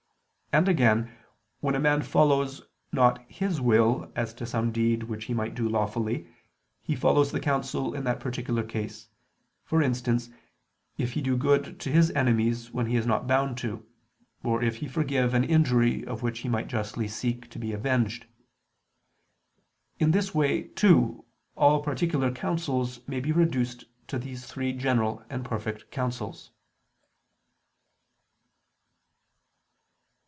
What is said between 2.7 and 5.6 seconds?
not his will as to some deed which he might